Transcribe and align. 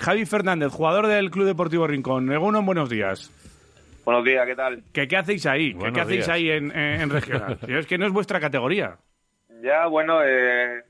Javi 0.00 0.24
Fernández, 0.24 0.72
jugador 0.72 1.06
del 1.06 1.30
Club 1.30 1.46
Deportivo 1.46 1.86
Rincón. 1.86 2.32
Egunon, 2.32 2.64
buenos 2.64 2.88
días. 2.88 3.30
Buenos 4.04 4.24
días, 4.24 4.46
¿qué 4.46 4.56
tal? 4.56 4.82
¿Qué, 4.94 5.06
qué 5.06 5.16
hacéis 5.18 5.44
ahí? 5.46 5.72
¿Qué, 5.72 5.78
Buenos 5.78 5.94
qué 5.94 6.00
hacéis 6.00 6.28
ahí 6.28 6.50
en, 6.50 6.70
en, 6.72 7.00
en 7.02 7.10
regional? 7.10 7.58
Si 7.66 7.72
es 7.74 7.86
que 7.86 7.98
no 7.98 8.06
es 8.06 8.12
vuestra 8.12 8.40
categoría. 8.40 8.96
Ya, 9.62 9.86
bueno, 9.88 10.20
eh, 10.24 10.82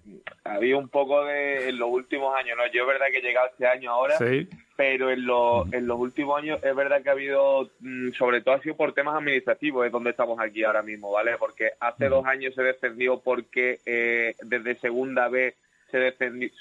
había 0.44 0.76
un 0.76 0.88
poco 0.88 1.24
de 1.24 1.70
en 1.70 1.78
los 1.78 1.88
últimos 1.90 2.32
años, 2.38 2.56
¿no? 2.56 2.62
Yo 2.72 2.82
es 2.82 2.86
verdad 2.86 3.06
que 3.10 3.18
he 3.18 3.22
llegado 3.22 3.48
este 3.48 3.66
año 3.66 3.90
ahora, 3.90 4.16
Sí. 4.16 4.48
pero 4.76 5.10
en, 5.10 5.26
los 5.26 5.72
en 5.72 5.88
los 5.88 5.98
últimos 5.98 6.38
años 6.40 6.60
es 6.62 6.76
verdad 6.76 7.02
que 7.02 7.08
ha 7.08 7.12
habido, 7.12 7.68
mm, 7.80 8.12
sobre 8.12 8.42
todo 8.42 8.54
ha 8.54 8.60
sido 8.62 8.76
por 8.76 8.92
temas 8.92 9.16
administrativos, 9.16 9.84
es 9.86 9.90
donde 9.90 10.10
estamos 10.10 10.38
aquí 10.38 10.62
ahora 10.62 10.82
mismo, 10.82 11.10
¿vale? 11.10 11.32
Porque 11.36 11.70
hace 11.80 12.08
dos 12.08 12.24
años 12.26 12.54
se 12.54 12.62
descendió 12.62 13.18
porque 13.18 13.80
eh, 13.84 14.36
desde 14.44 14.76
segunda 14.76 15.28
vez 15.28 15.56
se 15.90 16.14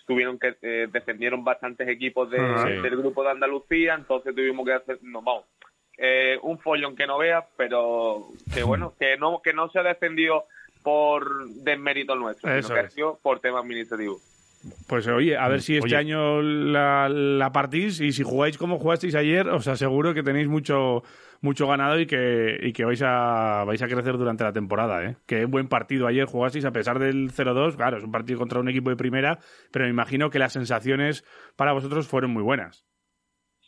tuvieron 0.05 0.38
que 0.39 0.55
eh, 0.62 0.88
descendieron 0.91 1.43
bastantes 1.43 1.88
equipos 1.88 2.30
de- 2.30 2.38
sí. 2.38 2.82
del 2.82 2.98
grupo 2.98 3.23
de 3.23 3.32
Andalucía, 3.32 3.94
entonces 3.95 4.36
tuvimos 4.36 4.66
que 4.66 4.73
hacer, 4.73 4.99
no, 5.03 5.22
vamos, 5.22 5.45
eh, 5.98 6.38
un 6.41 6.58
follón 6.59 6.95
que 6.95 7.05
no 7.08 7.17
veas, 7.17 7.45
pero 7.58 8.26
que 8.53 8.63
bueno, 8.63 8.94
que 9.00 9.17
no 9.17 9.41
que 9.41 9.53
no 9.53 9.70
se 9.70 9.80
ha 9.80 9.84
descendido 9.84 10.45
por 10.84 11.45
desmérito 11.50 12.16
nuestro, 12.16 12.50
Eso 12.52 12.70
sino 12.70 12.76
que 12.76 12.81
ha 12.81 12.88
es. 12.88 12.94
sido 12.94 13.20
por 13.22 13.39
tema 13.39 13.59
administrativo. 13.59 14.20
Pues 14.88 15.08
oye, 15.08 15.38
a 15.38 15.48
ver 15.48 15.62
si 15.62 15.77
este 15.77 15.88
Oye. 15.88 15.95
año 15.95 16.41
la, 16.41 17.08
la 17.08 17.52
partís 17.52 18.02
y 18.02 18.12
si 18.12 18.23
jugáis 18.23 18.58
como 18.58 18.77
jugasteis 18.77 19.16
ayer, 19.16 19.48
os 19.48 19.67
aseguro 19.67 20.13
que 20.13 20.23
tenéis 20.23 20.50
mucho 20.50 21.04
mucho 21.41 21.67
ganado 21.67 21.98
y 21.98 22.05
que, 22.05 22.58
y 22.62 22.73
que 22.73 22.84
vais 22.84 23.02
a 23.02 23.64
vais 23.66 23.81
a 23.81 23.88
crecer 23.88 24.17
durante 24.17 24.44
la 24.44 24.52
temporada, 24.52 25.05
¿eh? 25.05 25.16
Qué 25.26 25.45
buen 25.45 25.70
partido 25.70 26.08
ayer 26.08 26.26
jugasteis 26.26 26.66
a 26.66 26.72
pesar 26.72 27.00
del 27.00 27.31
0-2, 27.31 27.77
claro, 27.77 27.98
es 27.98 28.03
un 28.03 28.12
partido 28.12 28.40
contra 28.40 28.59
un 28.59 28.67
equipo 28.67 28.90
de 28.90 28.98
primera, 28.98 29.40
pero 29.72 29.86
me 29.86 29.91
imagino 29.91 30.30
que 30.30 30.40
las 30.40 30.52
sensaciones 30.52 31.23
para 31.55 31.72
vosotros 31.72 32.08
fueron 32.08 32.31
muy 32.31 32.44
buenas. 32.44 32.84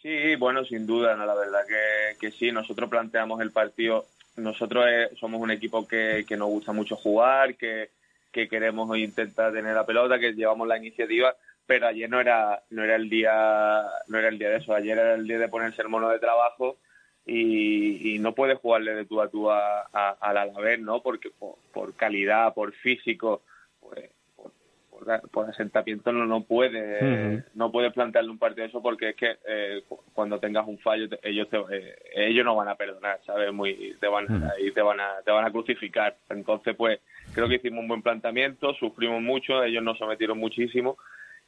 Sí, 0.02 0.36
bueno, 0.36 0.66
sin 0.66 0.86
duda, 0.86 1.16
¿no? 1.16 1.26
la 1.26 1.36
verdad 1.36 1.62
que, 1.68 2.18
que 2.20 2.32
sí, 2.32 2.52
nosotros 2.52 2.90
planteamos 2.90 3.40
el 3.40 3.52
partido, 3.52 4.06
nosotros 4.36 4.86
eh, 4.90 5.10
somos 5.18 5.40
un 5.40 5.52
equipo 5.52 5.88
que, 5.88 6.26
que 6.28 6.36
nos 6.36 6.50
gusta 6.50 6.74
mucho 6.74 6.96
jugar, 6.98 7.56
que, 7.56 7.92
que 8.32 8.48
queremos 8.48 8.98
intentar 8.98 9.54
tener 9.54 9.74
la 9.76 9.86
pelota, 9.86 10.20
que 10.20 10.34
llevamos 10.34 10.68
la 10.68 10.78
iniciativa, 10.78 11.36
pero 11.66 11.88
ayer 11.88 12.10
no 12.10 12.20
era 12.20 12.64
no 12.70 12.84
era 12.84 12.96
el 12.96 13.10
día 13.10 13.84
no 14.08 14.18
era 14.18 14.30
el 14.30 14.40
día 14.40 14.50
de 14.50 14.58
eso, 14.58 14.74
ayer 14.74 14.98
era 14.98 15.14
el 15.16 15.28
día 15.28 15.40
de 15.40 15.48
ponerse 15.50 15.82
el 15.82 15.90
mono 15.90 16.10
de 16.10 16.20
trabajo 16.20 16.78
y, 17.26 18.16
y 18.16 18.20
no 18.20 18.34
puedes 18.34 18.58
jugarle 18.58 18.96
de 18.96 19.06
tú 19.06 19.22
a 19.22 19.30
tú 19.30 19.52
a, 19.52 19.82
a- 19.94 20.18
al 20.20 20.38
Alavés, 20.38 20.80
¿no? 20.80 21.02
Porque 21.04 21.30
por, 21.30 21.56
por 21.72 21.94
calidad, 21.96 22.54
por 22.54 22.74
físico, 22.74 23.44
pues, 23.80 24.10
por, 24.36 24.52
por, 24.90 25.30
por 25.30 25.50
asentamiento 25.50 26.12
no, 26.12 26.26
no 26.26 26.44
puedes 26.44 27.44
no 27.54 27.72
puedes 27.72 27.94
plantearle 27.94 28.32
un 28.32 28.40
partido 28.40 28.64
de 28.64 28.70
eso 28.70 28.82
porque 28.82 29.10
es 29.10 29.16
que 29.16 29.38
eh, 29.48 29.84
cu- 29.88 30.02
cuando 30.14 30.40
tengas 30.40 30.68
un 30.68 30.80
fallo 30.80 31.08
te- 31.10 31.20
ellos 31.24 31.48
te, 31.50 31.58
eh, 31.72 31.96
ellos 32.16 32.44
no 32.44 32.56
van 32.56 32.70
a 32.70 32.76
perdonar 32.76 33.20
sabes 33.26 33.54
muy 33.54 33.96
te 34.00 34.08
van 34.08 34.28
a, 34.30 34.50
ahí 34.58 34.72
te 34.72 34.82
van 34.82 35.00
a 35.00 35.22
te 35.24 35.32
van 35.32 35.46
a 35.46 35.52
crucificar. 35.52 36.18
Entonces 36.30 36.76
pues 36.76 37.00
creo 37.34 37.48
que 37.50 37.56
hicimos 37.56 37.80
un 37.82 37.88
buen 37.88 38.02
planteamiento 38.02 38.74
sufrimos 38.74 39.22
mucho 39.22 39.64
ellos 39.64 39.84
nos 39.84 39.98
sometieron 39.98 40.38
muchísimo 40.38 40.98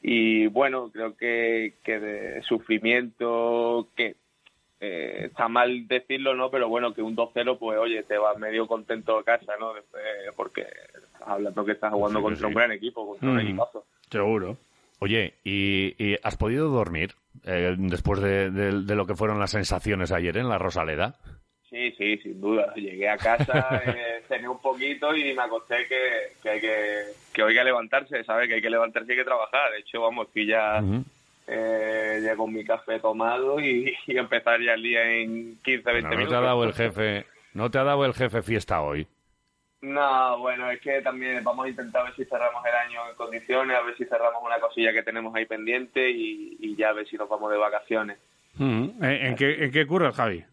y 0.01 0.47
bueno 0.47 0.89
creo 0.91 1.15
que 1.15 1.75
que 1.83 1.99
de 1.99 2.41
sufrimiento 2.43 3.89
que 3.95 4.15
eh, 4.79 5.27
está 5.27 5.47
mal 5.47 5.87
decirlo, 5.87 6.33
¿no? 6.35 6.51
Pero 6.51 6.67
bueno, 6.67 6.93
que 6.93 7.01
un 7.01 7.15
2-0, 7.15 7.57
pues 7.57 7.79
oye, 7.79 8.03
te 8.03 8.17
vas 8.17 8.37
medio 8.37 8.67
contento 8.67 9.17
de 9.17 9.23
casa, 9.23 9.53
¿no? 9.57 9.73
Después, 9.73 10.03
porque 10.35 10.63
estás 10.63 11.21
hablando 11.25 11.63
que 11.63 11.71
estás 11.71 11.93
jugando 11.93 12.19
Sí, 12.19 12.23
contra 12.23 12.47
un 12.49 12.53
gran 12.53 12.71
equipo, 12.73 13.07
contra 13.07 13.29
un 13.29 13.37
Mm. 13.37 13.39
equipazo. 13.39 13.85
Seguro. 14.09 14.57
Oye, 14.99 15.35
¿y, 15.45 15.95
y 15.97 16.17
has 16.21 16.35
podido 16.35 16.67
dormir 16.67 17.11
eh, 17.45 17.75
después 17.77 18.19
de, 18.21 18.51
de- 18.51 18.81
de 18.81 18.95
lo 18.95 19.05
que 19.05 19.15
fueron 19.15 19.39
las 19.39 19.51
sensaciones 19.51 20.11
ayer 20.11 20.35
en 20.35 20.49
la 20.49 20.57
Rosaleda? 20.57 21.15
Sí, 21.69 21.91
sí, 21.97 22.17
sin 22.17 22.41
duda. 22.41 22.73
Llegué 22.75 23.07
a 23.07 23.17
casa, 23.17 23.79
eh, 23.85 24.12
cené 24.27 24.47
un 24.49 24.59
poquito 24.61 25.15
y 25.15 25.33
me 25.33 25.41
acosté 25.41 25.87
que, 25.87 26.33
que 26.41 26.49
hay 26.49 26.61
que, 26.61 27.03
que 27.33 27.43
hoy 27.43 27.51
hay 27.51 27.57
que 27.59 27.63
levantarse, 27.63 28.23
¿sabes? 28.23 28.47
Que 28.47 28.55
hay 28.55 28.61
que 28.61 28.69
levantarse 28.69 29.09
y 29.09 29.11
hay 29.13 29.17
que 29.19 29.25
trabajar. 29.25 29.71
De 29.71 29.79
hecho, 29.79 30.01
vamos, 30.01 30.27
estoy 30.27 30.47
ya, 30.47 30.81
eh, 31.47 32.21
ya 32.23 32.35
con 32.35 32.53
mi 32.53 32.63
café 32.63 32.99
tomado 32.99 33.59
y, 33.59 33.93
y 34.07 34.17
empezar 34.17 34.61
ya 34.61 34.73
el 34.73 34.83
día 34.83 35.03
en 35.11 35.57
15, 35.63 35.63
20 35.63 35.91
Bueno, 35.91 36.01
no 36.01 36.09
te 36.09 36.15
minutos. 36.17 36.37
ha 36.37 36.41
dado 36.41 36.63
el 36.63 36.73
jefe, 36.73 37.25
no 37.53 37.69
te 37.71 37.77
ha 37.77 37.83
dado 37.83 38.05
el 38.05 38.13
jefe 38.13 38.41
fiesta 38.41 38.81
hoy. 38.81 39.07
No, 39.81 40.37
bueno, 40.39 40.71
es 40.71 40.79
que 40.79 41.01
también 41.01 41.43
vamos 41.43 41.65
a 41.65 41.69
intentar 41.69 42.05
ver 42.05 42.15
si 42.15 42.23
cerramos 42.23 42.63
el 42.65 42.73
año 42.73 43.01
en 43.09 43.15
condiciones, 43.17 43.75
a 43.75 43.81
ver 43.81 43.97
si 43.97 44.05
cerramos 44.05 44.41
una 44.41 44.57
cosilla 44.59 44.93
que 44.93 45.03
tenemos 45.03 45.35
ahí 45.35 45.45
pendiente 45.45 46.09
y, 46.09 46.55
y 46.61 46.75
ya 46.77 46.89
a 46.89 46.93
ver 46.93 47.05
si 47.05 47.17
nos 47.17 47.27
vamos 47.27 47.51
de 47.51 47.57
vacaciones. 47.57 48.17
¿En, 48.57 48.95
en 49.01 49.35
qué, 49.35 49.65
¿En 49.65 49.71
qué 49.71 49.85
curras, 49.85 50.15
Javi? 50.15 50.45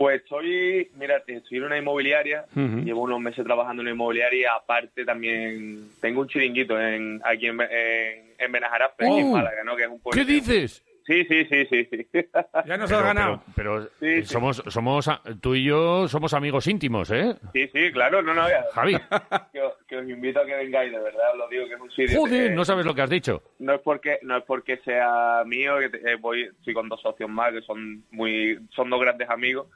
Pues 0.00 0.22
estoy, 0.22 0.90
mira, 0.96 1.22
estoy 1.26 1.58
en 1.58 1.64
una 1.64 1.76
inmobiliaria, 1.76 2.46
llevo 2.56 3.02
unos 3.02 3.20
meses 3.20 3.44
trabajando 3.44 3.82
en 3.82 3.88
una 3.88 3.94
inmobiliaria 3.94 4.40
y 4.40 4.44
aparte 4.46 5.04
también 5.04 5.90
tengo 6.00 6.22
un 6.22 6.26
chiringuito 6.26 6.80
en, 6.80 7.20
aquí 7.22 7.48
en, 7.48 7.60
en, 7.60 8.32
en 8.38 8.50
Benajarafe, 8.50 9.04
en 9.04 9.26
¡Oh! 9.26 9.32
Málaga, 9.32 9.62
¿no? 9.62 9.76
Que 9.76 9.82
es 9.82 9.90
un 9.90 10.00
pueblo. 10.00 10.18
¿Qué 10.18 10.24
dices? 10.32 10.82
Sí, 11.06 11.22
sí, 11.26 11.44
sí, 11.44 11.66
sí, 11.66 11.84
sí. 11.90 12.06
Ya 12.66 12.78
nos 12.78 12.90
has 12.90 13.02
ganado. 13.02 13.42
Pero, 13.54 13.82
Sí, 13.98 14.06
eh, 14.06 14.22
sí. 14.22 14.32
somos, 14.32 14.62
somos, 14.68 15.06
a- 15.06 15.20
tú 15.38 15.54
y 15.54 15.64
yo 15.64 16.08
somos 16.08 16.32
amigos 16.32 16.66
íntimos, 16.66 17.10
¿eh? 17.10 17.34
sí, 17.52 17.68
sí, 17.70 17.92
claro, 17.92 18.22
no, 18.22 18.32
no, 18.32 18.48
ya, 18.48 18.64
Javi. 18.72 18.96
que, 19.52 19.60
os- 19.60 19.74
que 19.86 19.96
os 19.98 20.08
invito 20.08 20.40
a 20.40 20.46
que 20.46 20.54
vengáis, 20.54 20.92
de 20.92 20.98
verdad, 20.98 21.32
os 21.32 21.36
lo 21.40 21.48
digo, 21.50 21.66
que 21.68 21.74
es 21.74 21.80
un 21.80 21.90
sitio 21.90 22.20
Joder, 22.20 22.48
que- 22.48 22.54
no 22.56 22.64
sabes 22.64 22.86
lo 22.86 22.94
que 22.94 23.02
has 23.02 23.10
dicho. 23.10 23.42
no 23.58 23.74
es 23.74 23.80
porque 23.82 24.18
no 24.22 24.38
es 24.38 24.44
porque 24.44 24.78
sea 24.78 25.42
mío 25.44 25.78
que 25.78 25.90
te- 25.90 26.10
eh, 26.12 26.16
voy 26.16 26.44
estoy 26.44 26.72
con 26.72 26.88
dos 26.88 27.02
socios 27.02 27.28
más 27.28 27.52
que 27.52 27.60
son 27.60 28.02
muy 28.12 28.58
son 28.74 28.88
dos 28.88 28.98
grandes 29.02 29.28
amigos 29.28 29.66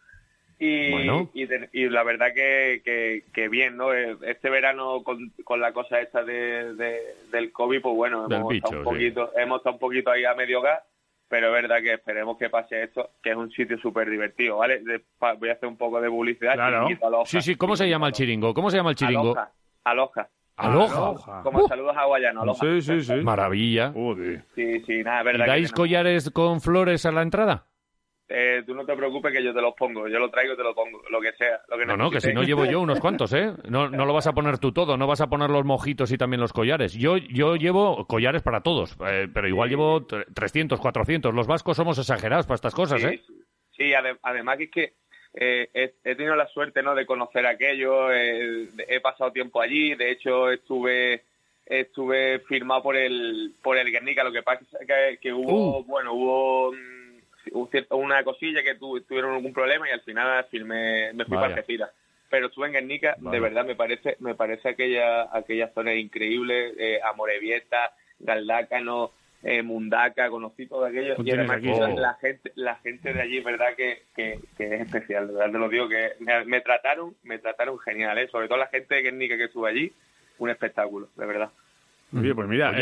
y 0.58 0.90
Bueno. 0.92 1.30
y, 1.34 1.46
de- 1.46 1.68
y 1.72 1.88
la 1.88 2.02
verdad 2.04 2.28
que, 2.34 2.80
que, 2.84 3.24
que 3.32 3.48
bien 3.48 3.76
no 3.76 3.92
Eh, 3.92 4.16
este 4.26 4.50
verano 4.50 5.02
con, 5.02 5.32
con 5.44 5.60
la 5.60 5.72
cosa 5.72 6.00
esta 6.00 6.22
de, 6.22 6.74
de- 6.74 7.00
del 7.32 7.50
covid 7.52 7.80
pues 7.80 7.94
bueno 7.96 8.26
hemos 8.30 8.48
bicho, 8.52 8.66
estado 8.66 8.78
un 8.78 8.84
sí. 8.84 8.90
poquito 9.14 9.32
hemos 9.36 9.58
estado 9.58 9.74
un 9.74 9.80
poquito 9.80 10.10
ahí 10.10 10.24
a 10.24 10.34
medio 10.34 10.60
gas 10.62 10.80
pero 11.28 11.48
es 11.48 11.52
verdad 11.62 11.82
que 11.82 11.94
esperemos 11.94 12.38
que 12.38 12.50
pase 12.50 12.84
esto 12.84 13.10
que 13.22 13.30
es 13.30 13.36
un 13.36 13.50
sitio 13.50 13.76
súper 13.78 14.08
divertido 14.08 14.58
vale 14.58 14.78
De- 14.80 15.00
pa- 15.18 15.34
voy 15.34 15.48
a 15.48 15.54
hacer 15.54 15.68
un 15.68 15.76
poco 15.76 16.00
de 16.00 16.08
publicidad 16.08 16.54
Claro. 16.54 16.86
Aloha. 17.02 17.24
Sí, 17.26 17.40
sí, 17.40 17.56
¿cómo 17.56 17.74
se 17.76 17.88
llama 17.88 18.06
el 18.08 18.12
chiringo? 18.12 18.54
¿Cómo 18.54 18.70
se 18.70 18.76
llama 18.76 18.90
el 18.90 18.96
chiringo? 18.96 19.32
Aloha, 19.32 19.50
Aloha. 19.84 20.28
Aloha. 20.56 20.96
Aloha. 20.96 21.42
como 21.42 21.64
Uh, 21.64 21.68
saludos 21.68 21.96
hawaianos 21.96 22.42
Aloha. 22.44 22.58
Sí, 22.60 22.80
sí, 22.82 23.00
sí. 23.02 23.14
Maravilla. 23.16 23.90
Joder. 23.92 24.44
sí 24.54 24.80
sí 24.86 25.02
nada 25.02 25.18
es 25.18 25.22
¿Y 25.22 25.26
verdad 25.26 25.44
que 25.46 25.50
dais 25.50 25.62
tenemos- 25.62 25.72
collares 25.72 26.30
con 26.30 26.60
flores 26.60 27.04
a 27.06 27.10
la 27.10 27.22
entrada? 27.22 27.66
Eh, 28.26 28.62
tú 28.66 28.74
no 28.74 28.86
te 28.86 28.96
preocupes 28.96 29.32
que 29.34 29.42
yo 29.44 29.52
te 29.52 29.60
los 29.60 29.74
pongo, 29.74 30.08
yo 30.08 30.18
lo 30.18 30.30
traigo 30.30 30.54
y 30.54 30.56
te 30.56 30.62
lo 30.62 30.74
pongo, 30.74 31.02
lo 31.10 31.20
que 31.20 31.32
sea. 31.32 31.60
Lo 31.68 31.76
que 31.76 31.84
No, 31.84 31.94
no, 31.96 32.10
que 32.10 32.22
si 32.22 32.32
no 32.32 32.42
llevo 32.42 32.64
yo 32.64 32.80
unos 32.80 32.98
cuantos, 32.98 33.32
¿eh? 33.34 33.52
No, 33.68 33.90
no 33.90 34.06
lo 34.06 34.14
vas 34.14 34.26
a 34.26 34.32
poner 34.32 34.58
tú 34.58 34.72
todo, 34.72 34.96
no 34.96 35.06
vas 35.06 35.20
a 35.20 35.26
poner 35.28 35.50
los 35.50 35.64
mojitos 35.66 36.10
y 36.10 36.16
también 36.16 36.40
los 36.40 36.52
collares. 36.54 36.94
Yo, 36.94 37.18
yo 37.18 37.56
llevo 37.56 38.06
collares 38.06 38.42
para 38.42 38.62
todos, 38.62 38.96
eh, 39.06 39.28
pero 39.32 39.46
igual 39.46 39.68
llevo 39.68 40.00
tre- 40.06 40.24
300, 40.34 40.80
400. 40.80 41.34
Los 41.34 41.46
vascos 41.46 41.76
somos 41.76 41.98
exagerados 41.98 42.46
para 42.46 42.54
estas 42.56 42.74
cosas, 42.74 43.02
Sí, 43.02 43.06
¿eh? 43.08 43.20
sí, 43.76 43.92
ade- 43.92 44.18
además 44.22 44.56
que 44.56 44.64
es 44.64 44.70
que 44.70 44.92
eh, 45.34 45.68
he, 45.74 45.94
he 46.10 46.14
tenido 46.14 46.34
la 46.34 46.46
suerte 46.48 46.82
¿no? 46.82 46.94
de 46.94 47.04
conocer 47.04 47.44
aquello, 47.46 48.10
eh, 48.10 48.68
he 48.88 49.00
pasado 49.00 49.32
tiempo 49.32 49.60
allí, 49.60 49.94
de 49.96 50.12
hecho 50.12 50.50
estuve 50.50 51.24
estuve 51.66 52.40
firmado 52.40 52.82
por 52.82 52.96
el 52.96 53.52
por 53.62 53.76
el 53.76 53.90
Guernica, 53.90 54.22
lo 54.24 54.32
que 54.32 54.42
pasa 54.42 54.64
es 54.80 54.86
que, 54.86 55.18
que 55.20 55.32
hubo, 55.32 55.78
Uh. 55.80 55.84
bueno, 55.84 56.12
hubo, 56.12 56.72
una 57.90 58.22
cosilla 58.24 58.62
que 58.62 58.74
tu- 58.76 59.00
tuvieron 59.02 59.34
algún 59.34 59.52
problema 59.52 59.88
y 59.88 59.92
al 59.92 60.00
final 60.02 60.44
firmé, 60.50 61.12
me 61.12 61.24
fui 61.24 61.36
para 61.36 61.54
Algeciras. 61.56 61.90
Pero 62.30 62.46
estuve 62.46 62.66
en 62.66 62.72
Guernica, 62.72 63.16
de 63.32 63.38
verdad 63.40 63.64
me 63.64 63.76
parece 63.76 64.16
me 64.20 64.34
parece 64.34 64.68
aquella 64.70 65.28
aquella 65.36 65.68
zona 65.68 65.94
increíble, 65.94 66.72
eh, 66.78 67.00
Amorebieta, 67.02 67.92
Galdácano, 68.18 69.12
eh, 69.42 69.62
Mundaca, 69.62 70.30
conocí 70.30 70.66
todo 70.66 70.86
aquello 70.86 71.16
y 71.26 71.30
además 71.32 71.56
aquí, 71.58 71.68
la- 72.00 72.14
gente 72.14 72.52
la 72.54 72.76
gente 72.76 73.12
de 73.12 73.20
allí 73.20 73.40
verdad 73.40 73.74
que, 73.76 74.02
que, 74.16 74.38
que 74.56 74.74
es 74.74 74.80
especial, 74.80 75.26
de 75.28 75.34
verdad 75.34 75.52
te 75.52 75.58
lo 75.58 75.68
digo 75.68 75.88
que 75.88 76.12
me, 76.20 76.44
me 76.46 76.60
trataron 76.62 77.14
me 77.24 77.38
trataron 77.38 77.78
genial, 77.78 78.16
¿eh? 78.18 78.28
sobre 78.28 78.48
todo 78.48 78.56
la 78.58 78.68
gente 78.68 78.94
de 78.94 79.02
Guernica 79.02 79.36
que 79.36 79.44
estuvo 79.44 79.66
allí, 79.66 79.92
un 80.38 80.50
espectáculo, 80.50 81.10
de 81.16 81.26
verdad. 81.26 81.50
Oye, 82.16 82.34
pues 82.34 82.48
mira, 82.48 82.70
Oye, 82.70 82.78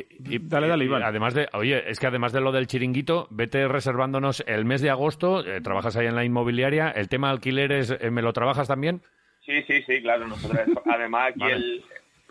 eh, 0.00 0.06
y, 0.20 0.34
y- 0.36 0.38
dale, 0.42 0.68
dale, 0.68 0.84
Iván. 0.84 1.02
Además 1.02 1.34
de, 1.34 1.48
oye, 1.52 1.88
es 1.90 1.98
que 2.00 2.06
además 2.06 2.32
de 2.32 2.40
lo 2.40 2.52
del 2.52 2.66
chiringuito, 2.66 3.26
vete 3.30 3.68
reservándonos 3.68 4.42
el 4.46 4.64
mes 4.64 4.80
de 4.80 4.90
agosto, 4.90 5.44
eh, 5.46 5.60
trabajas 5.60 5.96
ahí 5.96 6.06
en 6.06 6.14
la 6.14 6.24
inmobiliaria, 6.24 6.90
el 6.90 7.08
tema 7.08 7.30
alquileres, 7.30 7.90
eh, 8.00 8.10
¿me 8.10 8.22
lo 8.22 8.32
trabajas 8.32 8.68
también? 8.68 9.02
Sí, 9.44 9.62
sí, 9.62 9.82
sí, 9.82 10.00
claro, 10.02 10.26
nosotros 10.28 10.60
además 10.86 11.30
aquí 11.30 11.40
Vale. 11.40 11.54
el, 11.56 11.84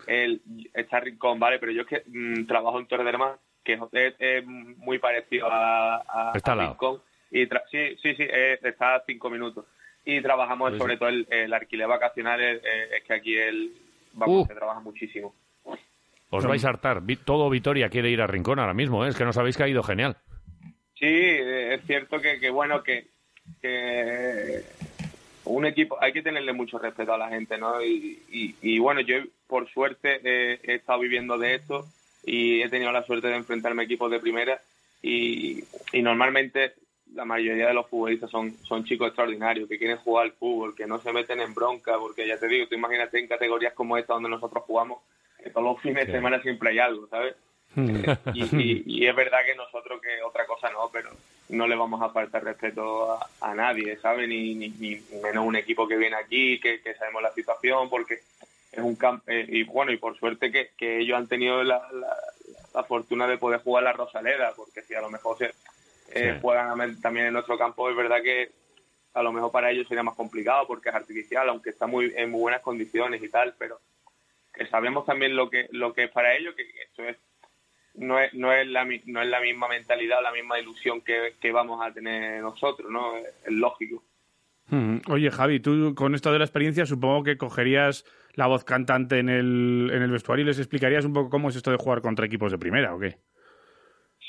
el 0.06 0.40
está 0.74 1.00
Rincón, 1.00 1.38
¿vale? 1.38 1.58
Pero 1.58 1.72
yo 1.72 1.82
es 1.82 1.86
que 1.88 2.02
mm, 2.06 2.46
trabajo 2.46 2.78
en 2.80 2.86
Torre 2.86 3.04
del 3.04 3.18
Mar, 3.18 3.38
que 3.64 3.74
es, 3.74 3.80
es- 3.92 4.14
es 4.18 4.44
muy 4.46 4.98
parecido 4.98 5.48
a, 5.50 5.96
a- 5.96 6.32
Está 6.34 6.50
a 6.50 6.52
al 6.52 6.58
lado. 6.58 6.70
Rincón. 6.70 7.02
Y 7.30 7.46
tra- 7.46 7.62
sí, 7.70 7.96
sí, 8.02 8.14
sí, 8.16 8.26
está 8.28 8.96
a 8.96 9.02
cinco 9.06 9.30
minutos. 9.30 9.66
Y 10.04 10.20
trabajamos 10.22 10.70
Pues 10.70 10.78
sobre 10.80 10.94
sí. 10.94 10.98
todo 10.98 11.08
el, 11.10 11.26
el 11.30 11.52
alquiler 11.52 11.86
vacacional, 11.86 12.40
es 12.40 12.60
que 13.06 13.12
aquí 13.12 13.36
el, 13.36 13.70
vamos, 14.14 14.44
Uh. 14.44 14.46
se 14.46 14.54
trabaja 14.54 14.80
muchísimo. 14.80 15.34
Os 16.30 16.46
vais 16.46 16.64
a 16.64 16.68
hartar. 16.68 17.02
Todo 17.24 17.50
Vitoria 17.50 17.88
quiere 17.88 18.10
ir 18.10 18.20
a 18.22 18.26
Rincón 18.26 18.58
ahora 18.58 18.74
mismo, 18.74 19.04
¿eh? 19.04 19.08
es 19.08 19.16
que 19.16 19.24
no 19.24 19.32
sabéis 19.32 19.56
que 19.56 19.64
ha 19.64 19.68
ido 19.68 19.82
genial. 19.82 20.16
Sí, 20.98 21.06
es 21.06 21.82
cierto 21.86 22.20
que, 22.20 22.38
que 22.38 22.50
bueno, 22.50 22.82
que, 22.82 23.08
que 23.60 24.62
un 25.44 25.66
equipo, 25.66 25.96
hay 26.00 26.12
que 26.12 26.22
tenerle 26.22 26.52
mucho 26.52 26.78
respeto 26.78 27.12
a 27.12 27.18
la 27.18 27.28
gente, 27.28 27.58
¿no? 27.58 27.82
Y, 27.82 28.22
y, 28.30 28.54
y 28.62 28.78
bueno, 28.78 29.00
yo 29.00 29.16
por 29.46 29.68
suerte 29.68 30.20
he 30.22 30.74
estado 30.74 31.00
viviendo 31.00 31.36
de 31.38 31.54
esto 31.54 31.86
y 32.24 32.62
he 32.62 32.68
tenido 32.68 32.92
la 32.92 33.02
suerte 33.02 33.28
de 33.28 33.36
enfrentarme 33.36 33.82
a 33.82 33.84
equipos 33.86 34.10
de 34.10 34.20
primera 34.20 34.60
y, 35.02 35.64
y 35.92 36.02
normalmente 36.02 36.74
la 37.14 37.24
mayoría 37.24 37.66
de 37.66 37.74
los 37.74 37.88
futbolistas 37.88 38.30
son, 38.30 38.54
son 38.62 38.84
chicos 38.84 39.08
extraordinarios, 39.08 39.68
que 39.68 39.78
quieren 39.78 39.96
jugar 39.96 40.26
al 40.26 40.32
fútbol, 40.32 40.74
que 40.76 40.86
no 40.86 41.00
se 41.00 41.12
meten 41.12 41.40
en 41.40 41.54
bronca, 41.54 41.98
porque 41.98 42.26
ya 42.26 42.38
te 42.38 42.46
digo, 42.46 42.68
tú 42.68 42.74
imagínate 42.74 43.18
en 43.18 43.26
categorías 43.26 43.74
como 43.74 43.96
esta 43.96 44.14
donde 44.14 44.28
nosotros 44.28 44.62
jugamos, 44.64 44.98
que 45.42 45.50
todos 45.50 45.64
los 45.64 45.80
fines 45.80 46.06
de 46.06 46.12
semana 46.12 46.40
siempre 46.42 46.70
hay 46.70 46.78
algo, 46.78 47.06
¿sabes? 47.08 47.34
Hmm. 47.74 48.02
y, 48.34 48.82
y, 48.86 49.06
es 49.06 49.14
verdad 49.14 49.40
que 49.44 49.54
nosotros, 49.54 50.00
que 50.00 50.22
otra 50.22 50.46
cosa 50.46 50.70
no, 50.70 50.90
pero 50.92 51.10
no 51.50 51.66
le 51.66 51.76
vamos 51.76 52.02
a 52.02 52.10
faltar 52.10 52.44
respeto 52.44 53.18
a, 53.40 53.54
nadie, 53.54 53.96
¿sabes? 53.98 54.28
Ni, 54.28 54.54
ni, 54.54 54.68
ni, 54.70 55.00
menos 55.22 55.46
un 55.46 55.56
equipo 55.56 55.86
que 55.86 55.96
viene 55.96 56.16
aquí, 56.16 56.58
que, 56.60 56.80
que 56.80 56.94
sabemos 56.94 57.22
la 57.22 57.32
situación, 57.32 57.88
porque 57.88 58.20
es 58.72 58.80
un 58.80 58.96
campo, 58.96 59.24
eh, 59.26 59.46
y 59.48 59.64
bueno, 59.64 59.92
y 59.92 59.96
por 59.96 60.16
suerte 60.16 60.50
que, 60.50 60.70
que 60.76 60.98
ellos 60.98 61.16
han 61.16 61.26
tenido 61.26 61.62
la, 61.62 61.82
la, 62.72 62.84
fortuna 62.84 63.26
de 63.26 63.36
poder 63.36 63.60
jugar 63.60 63.84
la 63.84 63.92
Rosaleda, 63.92 64.52
porque 64.56 64.82
si 64.82 64.94
a 64.94 65.00
lo 65.00 65.10
mejor 65.10 65.36
se 65.38 65.52
eh, 66.12 66.38
juegan 66.40 67.00
también 67.00 67.26
en 67.26 67.32
nuestro 67.32 67.58
campo, 67.58 67.90
es 67.90 67.96
verdad 67.96 68.22
que 68.22 68.50
a 69.14 69.22
lo 69.22 69.32
mejor 69.32 69.50
para 69.50 69.70
ellos 69.70 69.88
sería 69.88 70.02
más 70.02 70.14
complicado 70.14 70.66
porque 70.66 70.88
es 70.88 70.94
artificial, 70.94 71.48
aunque 71.48 71.70
está 71.70 71.86
muy 71.86 72.12
en 72.16 72.30
muy 72.30 72.40
buenas 72.40 72.62
condiciones 72.62 73.22
y 73.22 73.28
tal, 73.28 73.54
pero 73.58 73.80
sabemos 74.68 75.06
también 75.06 75.36
lo 75.36 75.48
que 75.48 75.68
lo 75.72 75.92
que 75.92 76.04
es 76.04 76.10
para 76.10 76.34
ellos, 76.34 76.54
que 76.54 76.62
eso 76.62 77.04
es 77.04 77.16
no 77.94 78.18
es, 78.20 78.32
no 78.34 78.52
es, 78.52 78.66
la, 78.68 78.84
no 78.84 79.20
es 79.20 79.28
la 79.28 79.40
misma 79.40 79.68
mentalidad, 79.68 80.22
la 80.22 80.32
misma 80.32 80.58
ilusión 80.58 81.00
que, 81.00 81.34
que 81.40 81.50
vamos 81.50 81.84
a 81.84 81.92
tener 81.92 82.40
nosotros, 82.40 82.90
¿no? 82.90 83.16
Es, 83.16 83.52
lógico. 83.52 84.02
Hmm. 84.68 84.98
Oye, 85.08 85.30
Javi, 85.30 85.58
tú 85.60 85.94
con 85.96 86.14
esto 86.14 86.32
de 86.32 86.38
la 86.38 86.44
experiencia 86.44 86.86
supongo 86.86 87.24
que 87.24 87.36
cogerías 87.36 88.04
la 88.34 88.46
voz 88.46 88.64
cantante 88.64 89.18
en 89.18 89.28
el, 89.28 89.90
en 89.92 90.02
el 90.02 90.10
vestuario 90.10 90.44
y 90.44 90.46
les 90.46 90.58
explicarías 90.58 91.04
un 91.04 91.12
poco 91.12 91.30
cómo 91.30 91.48
es 91.48 91.56
esto 91.56 91.72
de 91.72 91.76
jugar 91.76 92.00
contra 92.00 92.26
equipos 92.26 92.52
de 92.52 92.58
primera, 92.58 92.94
¿o 92.94 93.00
qué? 93.00 93.16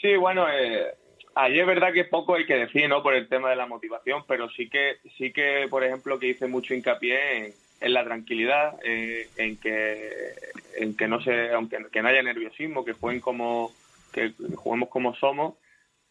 Sí, 0.02 0.16
bueno, 0.16 0.48
eh, 0.52 0.96
Ayer 1.34 1.62
es 1.62 1.68
verdad 1.68 1.94
que 1.94 2.04
poco 2.04 2.36
hay 2.36 2.46
que 2.46 2.56
decir, 2.56 2.90
¿no? 2.90 3.02
Por 3.02 3.14
el 3.14 3.30
tema 3.30 3.50
de 3.50 3.56
la 3.56 3.66
motivación, 3.66 4.24
pero 4.28 4.50
sí 4.50 4.70
que, 4.70 4.98
sí 5.18 5.32
que, 5.32 5.68
por 5.70 5.84
ejemplo, 5.84 6.20
que 6.20 6.28
hice 6.28 6.48
mucho 6.48 6.74
hincapié 6.74 7.54
en, 7.82 7.94
la 7.94 8.04
tranquilidad, 8.04 8.76
eh, 8.84 9.30
en 9.38 9.58
que, 9.58 10.36
en 10.76 10.96
que 10.96 11.08
no 11.08 11.22
se, 11.22 11.52
aunque 11.52 11.78
que 11.92 12.02
no 12.02 12.10
haya 12.10 12.24
nerviosismo, 12.24 12.86
que 12.86 12.94
jueguen 12.94 13.22
como, 13.22 13.72
que 14.12 14.34
juguemos 14.56 14.90
como 14.90 15.16
somos, 15.16 15.56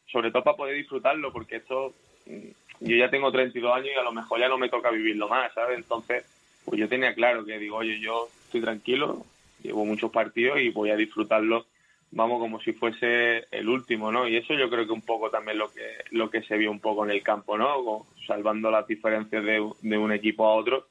sobre 0.06 0.31
todo 0.31 0.44
para 0.44 0.56
poder 0.56 0.76
disfrutarlo, 0.76 1.32
porque 1.32 1.56
esto, 1.56 1.94
mm, 2.26 2.49
yo 2.81 2.96
ya 2.96 3.11
tengo 3.11 3.31
32 3.31 3.75
años 3.75 3.90
y 3.94 3.99
a 3.99 4.02
lo 4.02 4.12
mejor 4.12 4.40
ya 4.40 4.49
no 4.49 4.58
me 4.58 4.69
toca 4.69 4.90
vivirlo 4.90 5.28
más, 5.28 5.52
¿sabes? 5.55 5.78
Entonces, 5.78 6.25
pues 6.64 6.78
yo 6.78 6.88
tenía 6.88 7.14
claro 7.14 7.44
que 7.44 7.58
digo, 7.58 7.76
oye, 7.76 8.00
yo 8.00 8.28
estoy 8.44 8.61
tranquilo, 8.61 9.25
llevo 9.62 9.84
muchos 9.84 10.11
partidos 10.11 10.61
y 10.61 10.70
voy 10.70 10.90
a 10.90 10.96
disfrutarlo 10.96 11.66
vamos 12.12 12.40
como 12.40 12.61
si 12.61 12.73
fuese 12.73 13.46
el 13.50 13.69
último, 13.69 14.11
¿no? 14.11 14.26
Y 14.26 14.37
eso 14.37 14.55
yo 14.55 14.69
creo 14.69 14.87
que 14.87 14.93
un 14.93 15.02
poco 15.02 15.31
también 15.31 15.58
lo 15.58 15.73
que 15.73 15.82
lo 16.11 16.31
que 16.31 16.43
se 16.43 16.56
vio 16.56 16.70
un 16.70 16.81
poco 16.81 17.05
en 17.05 17.11
el 17.11 17.23
campo, 17.23 17.56
¿no? 17.56 18.06
Salvando 18.26 18.70
las 18.70 18.87
diferencias 18.87 19.44
de, 19.44 19.64
de 19.82 19.99
un 19.99 20.12
equipo 20.12 20.46
a 20.46 20.55
otro, 20.55 20.87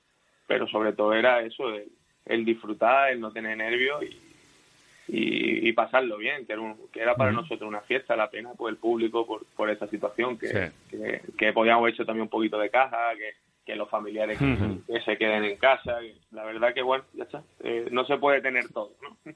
pero 0.49 0.67
sobre 0.67 0.93
todo 0.93 1.13
era 1.13 1.41
eso, 1.43 1.65
el, 2.25 2.43
disfrutar, 2.43 3.11
el 3.11 3.21
no 3.21 3.31
tener 3.31 3.55
nervios 3.55 4.03
y, 5.07 5.69
y, 5.69 5.71
pasarlo 5.73 6.17
bien, 6.17 6.47
que 6.47 6.53
era, 6.53 6.75
que 6.91 7.01
era 7.01 7.15
para 7.15 7.31
nosotros 7.31 7.69
una 7.69 7.81
fiesta, 7.81 8.15
la 8.15 8.31
pena, 8.31 8.49
pues 8.57 8.71
el 8.71 8.79
público 8.79 9.27
por, 9.27 9.45
por 9.55 9.69
esa 9.69 9.87
situación, 9.87 10.39
que, 10.39 10.71
que, 11.37 11.53
podíamos 11.53 11.83
haber 11.83 11.93
hecho 11.93 12.03
también 12.03 12.23
un 12.23 12.29
poquito 12.29 12.57
de 12.57 12.71
caja, 12.71 13.11
que, 13.15 13.33
que 13.63 13.75
los 13.75 13.87
familiares 13.91 14.39
que, 14.39 15.01
se 15.01 15.17
queden 15.19 15.43
en 15.43 15.57
casa, 15.57 15.99
la 16.31 16.43
verdad 16.43 16.73
que 16.73 16.81
bueno, 16.81 17.03
ya 17.13 17.25
está, 17.25 17.43
eh, 17.63 17.87
no 17.91 18.03
se 18.05 18.17
puede 18.17 18.41
tener 18.41 18.69
todo, 18.69 18.91
¿no? 19.03 19.31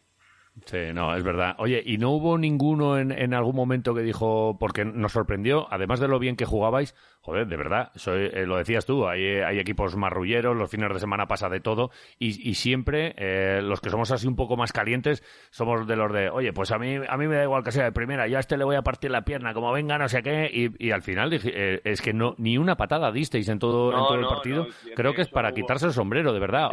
Sí, 0.66 0.78
no, 0.94 1.16
es 1.16 1.24
verdad. 1.24 1.56
Oye, 1.58 1.82
¿y 1.84 1.98
no 1.98 2.12
hubo 2.12 2.38
ninguno 2.38 3.00
en, 3.00 3.12
en, 3.12 3.34
algún 3.34 3.56
momento 3.56 3.96
que 3.96 4.02
dijo, 4.02 4.56
porque 4.60 4.86
nos 4.86 5.12
sorprendió, 5.12 5.68
además 5.72 6.00
de 6.00 6.08
lo 6.08 6.20
bien 6.20 6.36
que 6.36 6.46
jugabais, 6.46 6.94
joder, 7.22 7.48
de 7.48 7.58
verdad, 7.58 7.92
soy, 7.96 8.30
eh, 8.32 8.46
lo 8.46 8.58
decías 8.58 8.86
tú, 8.86 9.08
hay, 9.08 9.26
hay, 9.26 9.58
equipos 9.58 9.96
marrulleros, 9.96 10.56
los 10.56 10.70
fines 10.70 10.94
de 10.94 11.00
semana 11.00 11.26
pasa 11.26 11.50
de 11.50 11.60
todo, 11.60 11.90
y, 12.20 12.50
y 12.50 12.54
siempre 12.54 13.16
eh, 13.18 13.62
los 13.64 13.82
que 13.82 13.90
somos 13.90 14.12
así 14.12 14.28
un 14.28 14.36
poco 14.36 14.56
más 14.56 14.72
calientes 14.72 15.24
somos 15.50 15.88
de 15.88 15.96
los 15.96 16.14
de, 16.14 16.30
oye, 16.30 16.54
pues 16.54 16.72
a 16.72 16.78
mí, 16.78 16.98
a 17.08 17.18
mí 17.18 17.28
me 17.28 17.36
da 17.36 17.44
igual 17.44 17.64
que 17.64 17.72
sea 17.72 17.86
de 17.86 17.92
primera, 17.92 18.28
yo 18.28 18.38
a 18.38 18.40
este 18.40 18.56
le 18.56 18.64
voy 18.64 18.76
a 18.76 18.84
partir 18.84 19.10
la 19.10 19.26
pierna, 19.26 19.56
como 19.56 19.72
venga, 19.72 19.98
no 19.98 20.08
sé 20.08 20.22
qué, 20.22 20.52
y, 20.54 20.86
y 20.86 20.92
al 20.92 21.02
final 21.02 21.32
dije, 21.32 21.52
eh, 21.52 21.82
es 21.84 22.02
que 22.02 22.14
no 22.14 22.36
ni 22.38 22.60
una 22.60 22.78
patada 22.78 23.12
disteis 23.12 23.50
en 23.50 23.58
todo, 23.58 23.92
en 23.92 23.98
todo 23.98 24.20
el 24.20 24.28
partido, 24.28 24.68
creo 24.96 25.16
que 25.16 25.24
es 25.24 25.30
para 25.30 25.52
quitarse 25.52 25.88
el 25.88 25.94
sombrero, 25.94 26.32
de 26.32 26.40
verdad. 26.40 26.70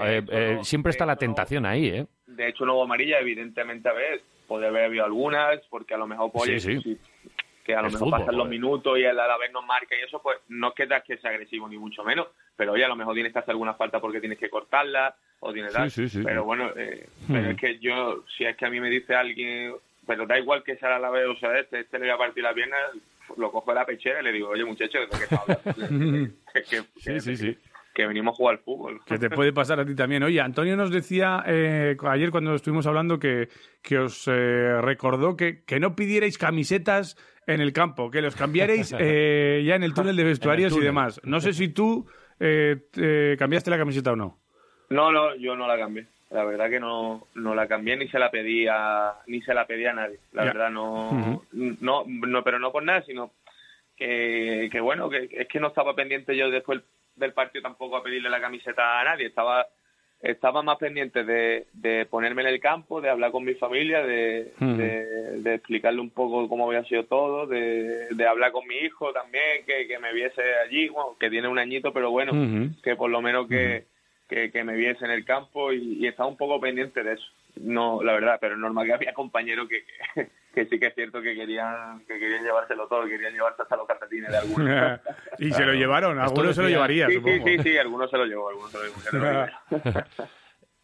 siempre 0.62 0.90
está 0.90 1.06
la 1.06 1.16
tentación 1.16 1.64
ahí, 1.64 1.86
¿eh? 1.86 2.06
De 2.40 2.48
hecho 2.48 2.64
no 2.64 2.74
hubo 2.74 2.84
amarilla, 2.84 3.18
evidentemente 3.18 3.88
a 3.88 3.92
ver, 3.92 4.22
puede 4.48 4.66
haber 4.66 4.84
habido 4.84 5.04
algunas, 5.04 5.60
porque 5.68 5.94
a 5.94 5.98
lo 5.98 6.06
mejor 6.06 6.32
pues, 6.32 6.66
que 7.64 7.74
a 7.74 7.82
lo 7.82 7.90
mejor 7.90 8.10
pasan 8.10 8.36
los 8.36 8.48
minutos 8.48 8.98
y 8.98 9.04
a 9.04 9.12
la 9.12 9.36
vez 9.36 9.52
nos 9.52 9.64
marca 9.66 9.94
y 9.94 10.04
eso, 10.04 10.20
pues 10.22 10.38
no 10.48 10.72
queda 10.72 11.02
que 11.02 11.18
sea 11.18 11.30
agresivo 11.30 11.68
ni 11.68 11.76
mucho 11.76 12.02
menos, 12.02 12.28
pero 12.56 12.72
oye, 12.72 12.84
a 12.84 12.88
lo 12.88 12.96
mejor 12.96 13.14
tienes 13.14 13.32
que 13.32 13.38
hacer 13.38 13.52
alguna 13.52 13.74
falta 13.74 14.00
porque 14.00 14.20
tienes 14.20 14.38
que 14.38 14.48
cortarla 14.48 15.14
o 15.40 15.52
tienes 15.52 15.72
pero 16.24 16.44
bueno, 16.44 16.70
eh, 16.76 17.08
pero 17.28 17.50
es 17.50 17.56
que 17.58 17.78
yo, 17.78 18.24
si 18.36 18.44
es 18.44 18.56
que 18.56 18.66
a 18.66 18.70
mí 18.70 18.80
me 18.80 18.90
dice 18.90 19.14
alguien, 19.14 19.74
pero 20.06 20.26
da 20.26 20.38
igual 20.38 20.62
que 20.64 20.76
sea 20.76 20.98
la 20.98 21.10
vez, 21.10 21.26
o 21.26 21.36
sea, 21.36 21.58
este, 21.58 21.80
este 21.80 21.98
le 21.98 22.06
voy 22.06 22.14
a 22.14 22.18
partir 22.18 22.42
la 22.42 22.54
pierna, 22.54 22.76
lo 23.36 23.52
cojo 23.52 23.70
de 23.70 23.74
la 23.76 23.86
pechera 23.86 24.20
y 24.20 24.24
le 24.24 24.32
digo, 24.32 24.48
oye 24.48 24.64
muchacho, 24.64 24.98
¿de 24.98 25.08
qué 25.08 25.24
estás 25.24 25.40
hablando? 25.40 26.32
sí, 26.96 27.20
sí, 27.20 27.36
sí 27.36 27.58
que 27.94 28.06
venimos 28.06 28.34
a 28.34 28.36
jugar 28.36 28.56
al 28.56 28.62
fútbol. 28.62 29.00
Que 29.04 29.18
te 29.18 29.30
puede 29.30 29.52
pasar 29.52 29.80
a 29.80 29.84
ti 29.84 29.94
también. 29.94 30.22
Oye, 30.22 30.40
Antonio 30.40 30.76
nos 30.76 30.90
decía 30.90 31.42
eh, 31.46 31.96
ayer 32.08 32.30
cuando 32.30 32.54
estuvimos 32.54 32.86
hablando 32.86 33.18
que, 33.18 33.48
que 33.82 33.98
os 33.98 34.28
eh, 34.28 34.80
recordó 34.80 35.36
que, 35.36 35.64
que 35.64 35.80
no 35.80 35.96
pidierais 35.96 36.38
camisetas 36.38 37.16
en 37.46 37.60
el 37.60 37.72
campo, 37.72 38.10
que 38.10 38.22
los 38.22 38.36
cambiarais 38.36 38.94
eh, 38.98 39.62
ya 39.64 39.74
en 39.74 39.82
el 39.82 39.94
túnel 39.94 40.16
de 40.16 40.24
vestuarios 40.24 40.76
y 40.76 40.80
demás. 40.80 41.20
No 41.24 41.40
sé 41.40 41.52
si 41.52 41.68
tú 41.68 42.06
cambiaste 42.38 43.70
la 43.70 43.78
camiseta 43.78 44.12
o 44.12 44.16
no. 44.16 44.38
No, 44.88 45.12
no, 45.12 45.34
yo 45.36 45.54
no 45.56 45.66
la 45.68 45.78
cambié. 45.78 46.06
La 46.30 46.44
verdad 46.44 46.70
que 46.70 46.78
no, 46.78 47.26
no 47.34 47.54
la 47.56 47.66
cambié 47.66 47.96
ni 47.96 48.08
se 48.08 48.18
la 48.18 48.30
pedía 48.30 49.14
ni 49.26 49.42
se 49.42 49.52
la 49.52 49.66
pedía 49.66 49.90
a 49.90 49.94
nadie. 49.94 50.20
La 50.32 50.44
verdad 50.44 50.70
no, 50.70 51.42
no, 51.52 52.04
no, 52.06 52.44
pero 52.44 52.60
no 52.60 52.70
por 52.70 52.84
nada, 52.84 53.02
sino 53.02 53.32
que, 53.96 54.68
que 54.70 54.80
bueno, 54.80 55.10
que 55.10 55.28
es 55.30 55.48
que 55.48 55.58
no 55.58 55.68
estaba 55.68 55.94
pendiente 55.94 56.36
yo 56.36 56.50
después 56.50 56.80
del 57.20 57.32
partido 57.32 57.62
tampoco 57.62 57.96
a 57.96 58.02
pedirle 58.02 58.28
la 58.28 58.40
camiseta 58.40 59.00
a 59.00 59.04
nadie, 59.04 59.26
estaba 59.26 59.66
estaba 60.22 60.62
más 60.62 60.76
pendiente 60.76 61.24
de, 61.24 61.66
de 61.72 62.04
ponerme 62.04 62.42
en 62.42 62.48
el 62.48 62.60
campo, 62.60 63.00
de 63.00 63.08
hablar 63.08 63.30
con 63.30 63.44
mi 63.44 63.54
familia, 63.54 64.02
de, 64.02 64.52
de, 64.58 65.54
explicarle 65.54 66.00
un 66.00 66.10
poco 66.10 66.46
cómo 66.48 66.66
había 66.66 66.84
sido 66.84 67.04
todo, 67.04 67.46
de, 67.46 68.08
de 68.10 68.26
hablar 68.26 68.52
con 68.52 68.66
mi 68.66 68.76
hijo 68.76 69.12
también, 69.12 69.64
que, 69.66 69.88
que 69.88 69.98
me 69.98 70.12
viese 70.12 70.42
allí, 70.66 70.90
que 71.18 71.30
tiene 71.30 71.48
un 71.48 71.58
añito, 71.58 71.92
pero 71.94 72.10
bueno, 72.10 72.32
que 72.82 72.96
por 72.96 73.10
lo 73.10 73.22
menos 73.22 73.48
que, 73.48 73.86
que, 74.28 74.62
me 74.62 74.76
viese 74.76 75.06
en 75.06 75.10
el 75.10 75.24
campo 75.24 75.72
y, 75.72 76.06
estaba 76.06 76.28
un 76.28 76.36
poco 76.36 76.60
pendiente 76.60 77.02
de 77.02 77.14
eso. 77.14 77.26
No, 77.56 78.02
la 78.02 78.12
verdad, 78.12 78.38
pero 78.40 78.54
es 78.54 78.60
normal 78.60 78.86
que 78.86 78.92
había 78.92 79.14
compañeros 79.14 79.68
que, 79.68 79.84
que 80.14 80.30
sí 80.54 80.78
que 80.78 80.86
es 80.86 80.94
cierto 80.94 81.22
que 81.22 81.34
querían 81.34 82.00
que 82.06 82.18
querían 82.18 82.42
llevárselo 82.42 82.88
todo, 82.88 83.04
querían 83.06 83.32
llevarse 83.32 83.62
hasta 83.62 83.76
los 83.76 83.86
cartatines 83.86 84.30
de 84.30 84.38
algunos. 84.38 85.00
y 85.38 85.52
se 85.52 85.64
lo 85.64 85.72
llevaron, 85.74 86.18
algunos 86.18 86.56
se 86.56 86.62
lo 86.62 86.68
llevaría, 86.68 87.06
sí, 87.08 87.14
supongo. 87.14 87.46
Sí, 87.46 87.56
sí, 87.56 87.62
sí, 87.62 87.78
algunos 87.78 88.10
se 88.10 88.18
lo 88.18 88.24
llevó, 88.24 88.48
algunos 88.48 88.70
se 88.70 88.78
lo 88.78 89.24
llevó. 89.24 89.46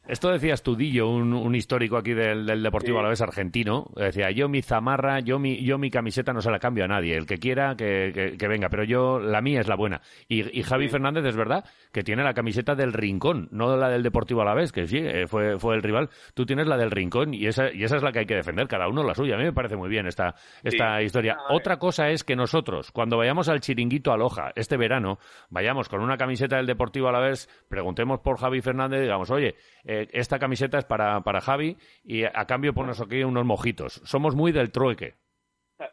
Esto 0.08 0.30
decía 0.30 0.54
Estudillo, 0.54 1.08
un, 1.08 1.32
un 1.34 1.54
histórico 1.56 1.96
aquí 1.96 2.14
del, 2.14 2.46
del 2.46 2.62
Deportivo 2.62 3.00
Alavés 3.00 3.20
argentino. 3.22 3.90
Decía, 3.96 4.30
yo 4.30 4.48
mi 4.48 4.62
zamarra, 4.62 5.18
yo 5.18 5.40
mi, 5.40 5.64
yo 5.64 5.78
mi 5.78 5.90
camiseta 5.90 6.32
no 6.32 6.40
se 6.40 6.50
la 6.50 6.60
cambio 6.60 6.84
a 6.84 6.88
nadie. 6.88 7.16
El 7.16 7.26
que 7.26 7.38
quiera, 7.38 7.74
que, 7.76 8.36
que, 8.38 8.48
venga. 8.48 8.68
Pero 8.68 8.84
yo, 8.84 9.18
la 9.18 9.40
mía 9.40 9.60
es 9.60 9.66
la 9.66 9.74
buena. 9.74 10.00
Y, 10.28 10.58
y 10.58 10.62
Javi 10.62 10.88
Fernández 10.88 11.24
es 11.24 11.36
verdad 11.36 11.64
que 11.92 12.04
tiene 12.04 12.22
la 12.22 12.34
camiseta 12.34 12.76
del 12.76 12.92
Rincón, 12.92 13.48
no 13.50 13.76
la 13.76 13.88
del 13.88 14.04
Deportivo 14.04 14.42
Alavés, 14.42 14.70
que 14.70 14.86
sí, 14.86 14.98
eh, 14.98 15.26
fue, 15.26 15.58
fue 15.58 15.74
el 15.74 15.82
rival. 15.82 16.08
Tú 16.34 16.46
tienes 16.46 16.68
la 16.68 16.76
del 16.76 16.92
Rincón 16.92 17.34
y 17.34 17.46
esa, 17.46 17.72
y 17.72 17.82
esa 17.82 17.96
es 17.96 18.02
la 18.04 18.12
que 18.12 18.20
hay 18.20 18.26
que 18.26 18.36
defender. 18.36 18.68
Cada 18.68 18.88
uno 18.88 19.02
la 19.02 19.14
suya. 19.14 19.34
A 19.34 19.38
mí 19.38 19.44
me 19.44 19.52
parece 19.52 19.76
muy 19.76 19.88
bien 19.88 20.06
esta, 20.06 20.36
esta 20.62 21.02
historia. 21.02 21.36
Otra 21.50 21.78
cosa 21.78 22.10
es 22.10 22.22
que 22.22 22.36
nosotros, 22.36 22.92
cuando 22.92 23.16
vayamos 23.16 23.48
al 23.48 23.60
chiringuito 23.60 24.12
a 24.12 24.16
Loja 24.16 24.52
este 24.54 24.76
verano, 24.76 25.18
vayamos 25.50 25.88
con 25.88 26.00
una 26.00 26.16
camiseta 26.16 26.58
del 26.58 26.66
Deportivo 26.66 27.08
Alavés, 27.08 27.48
preguntemos 27.68 28.20
por 28.20 28.38
Javi 28.38 28.60
Fernández 28.60 29.00
digamos, 29.00 29.30
oye, 29.30 29.56
eh, 29.84 29.95
esta 30.12 30.38
camiseta 30.38 30.78
es 30.78 30.84
para, 30.84 31.20
para 31.20 31.40
Javi 31.40 31.76
y 32.04 32.24
a 32.24 32.44
cambio 32.46 32.74
ponos 32.74 33.00
aquí 33.00 33.22
unos 33.22 33.44
mojitos. 33.44 34.00
Somos 34.04 34.34
muy 34.34 34.52
del 34.52 34.70
trueque. 34.70 35.14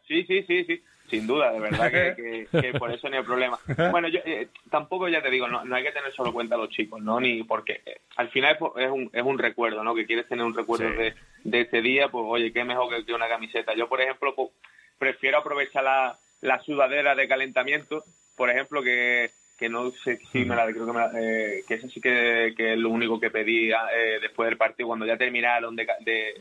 Sí, 0.07 0.24
sí, 0.24 0.43
sí, 0.43 0.63
sí, 0.63 0.81
sin 1.10 1.27
duda, 1.27 1.51
de 1.51 1.60
verdad 1.60 1.91
que, 1.91 2.48
por 2.79 2.91
eso 2.91 3.10
no 3.10 3.17
hay 3.17 3.24
problema. 3.24 3.60
Bueno, 3.91 4.07
yo 4.07 4.19
eh, 4.25 4.48
tampoco 4.69 5.10
ya 5.10 5.22
te 5.22 5.29
digo, 5.29 5.48
no, 5.48 5.75
hay 5.75 5.83
que 5.83 5.91
tener 5.91 6.12
solo 6.13 6.31
cuenta 6.31 6.55
a 6.55 6.57
los 6.57 6.69
chicos, 6.69 7.01
¿no? 7.01 7.19
Ni 7.19 7.43
porque 7.43 7.81
eh, 7.86 8.01
al 8.15 8.29
final 8.29 8.57
es 8.77 8.89
un, 8.89 9.10
es 9.12 9.24
un 9.24 9.38
recuerdo, 9.38 9.83
¿no? 9.83 9.93
Que 9.93 10.05
quieres 10.05 10.27
tener 10.27 10.45
un 10.45 10.55
recuerdo 10.55 10.89
de, 10.89 11.13
de 11.43 11.62
este 11.62 11.81
día, 11.81 12.07
pues 12.10 12.24
oye, 12.27 12.53
qué 12.53 12.63
mejor 12.63 13.05
que, 13.05 13.13
una 13.13 13.27
camiseta. 13.27 13.75
Yo, 13.75 13.89
por 13.89 14.01
ejemplo, 14.01 14.33
pues, 14.36 14.50
prefiero 14.98 15.39
aprovechar 15.39 15.83
la, 15.83 16.17
la 16.41 16.62
sudadera 16.62 17.13
de 17.13 17.27
calentamiento, 17.27 18.03
por 18.38 18.50
ejemplo, 18.50 18.81
que, 18.81 19.31
que 19.63 19.70
no 19.70 19.91
sé 19.91 20.20
si 20.32 20.43
me 20.43 20.58
la 20.58 20.65
creo 20.67 20.86
que, 20.86 20.91
me 20.91 21.00
la, 21.00 21.12
eh, 21.15 21.63
que 21.65 21.75
eso 21.75 21.88
sí 21.88 22.01
que, 22.01 22.53
que, 22.58 22.74
es 22.74 22.77
lo 22.79 22.89
único 22.89 23.17
que 23.17 23.29
pedí 23.29 23.72
eh, 23.72 24.20
después 24.22 24.50
del 24.50 24.58
partido 24.58 24.88
cuando 24.88 25.05
ya 25.05 25.15
terminaron 25.15 25.74
de, 25.74 25.88
de 26.01 26.29
eh, 26.32 26.36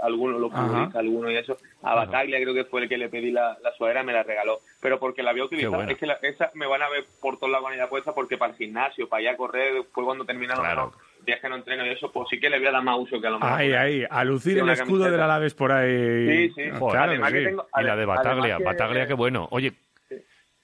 algunos 0.00 0.40
los 0.40 0.50
futbolistas 0.52 0.96
algunos 0.96 1.30
y 1.30 1.36
eso 1.36 1.56
a 1.82 1.94
Bataglia 1.94 2.40
creo 2.40 2.52
que 2.54 2.64
fue 2.64 2.82
el 2.82 2.88
que 2.88 2.98
le 2.98 3.08
pedí 3.08 3.30
la, 3.30 3.56
la 3.62 3.72
sudadera 3.74 4.02
me 4.02 4.12
la 4.12 4.24
regaló 4.24 4.62
pero 4.80 4.98
porque 4.98 5.22
la 5.22 5.30
había 5.30 5.44
utilizado 5.44 5.80
es 5.84 5.96
que 5.96 6.06
la, 6.06 6.14
esa 6.22 6.50
me 6.54 6.66
van 6.66 6.82
a 6.82 6.88
ver 6.88 7.04
por 7.20 7.38
todos 7.38 7.50
lados 7.52 7.66
con 7.66 7.74
ella 7.74 7.88
puesta 7.88 8.12
porque 8.12 8.36
para 8.36 8.50
el 8.52 8.58
gimnasio 8.58 9.08
para 9.08 9.22
ir 9.22 9.28
a 9.28 9.36
correr 9.36 9.84
fue 9.92 10.04
cuando 10.04 10.24
terminaron 10.24 10.64
claro. 10.64 10.92
los 11.16 11.24
días 11.26 11.40
que 11.40 11.48
no 11.48 11.54
entreno 11.56 11.86
y 11.86 11.90
eso 11.90 12.10
pues 12.10 12.28
sí 12.28 12.40
que 12.40 12.50
le 12.50 12.58
voy 12.58 12.66
a 12.66 12.72
dar 12.72 12.82
más 12.82 12.98
uso 12.98 13.20
que 13.20 13.26
a 13.26 13.30
lo 13.30 13.38
mejor 13.38 13.58
ahí 13.58 13.72
ahí 13.74 14.04
a 14.10 14.24
lucir 14.24 14.58
el 14.58 14.68
escudo 14.70 14.86
camiseta. 15.04 15.10
del 15.12 15.20
Alaves 15.20 15.54
por 15.54 15.70
ahí 15.72 16.48
sí 16.48 16.54
sí 16.56 16.70
Joder, 16.78 17.00
además 17.00 17.30
que 17.32 17.38
que 17.38 17.44
sí. 17.44 17.48
tengo 17.50 17.66
Y 17.78 17.84
la 17.84 17.96
de 17.96 18.04
Bataglia, 18.04 18.54
además 18.56 18.58
que- 18.58 18.64
Bataglia, 18.64 19.06
qué 19.06 19.14
bueno. 19.14 19.48
Oye, 19.50 19.72